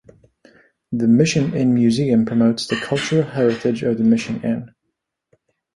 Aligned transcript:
The 0.91 1.07
Mission 1.07 1.53
Inn 1.55 1.75
Museum 1.75 2.25
promotes 2.25 2.65
the 2.65 2.75
cultural 2.75 3.21
heritage 3.21 3.83
of 3.83 3.99
the 3.99 4.03
Mission 4.03 4.41
Inn. 4.43 4.73